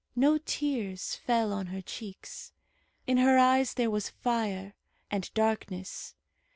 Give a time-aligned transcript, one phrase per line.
[0.15, 2.53] No tears fell on her cheeks.
[3.05, 4.73] In her eyes there was fire,
[5.11, 6.15] and darkness.